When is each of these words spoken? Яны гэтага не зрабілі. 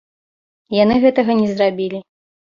Яны 0.83 0.95
гэтага 1.03 1.35
не 1.41 1.47
зрабілі. 1.51 1.99